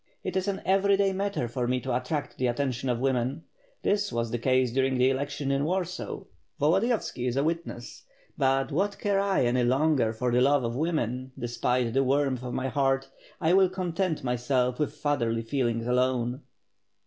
[0.23, 3.41] It is an every day matter for me to attract the at tention of w^men.
[3.83, 6.23] This was the case during the election in Warsaw.
[6.59, 8.03] Volodiyovski is a witness.
[8.35, 12.55] But what care I any longer for the love of women, despite the warmth 'of
[12.55, 13.09] my heart—
[13.43, 16.41] ^I will content myself with fatherly feelings alone."